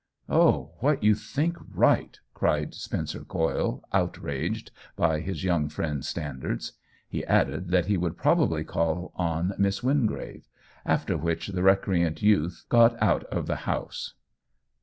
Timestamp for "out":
12.99-13.25